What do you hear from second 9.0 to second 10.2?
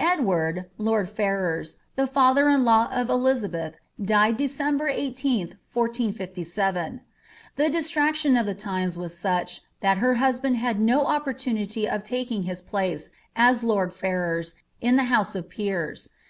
such, that her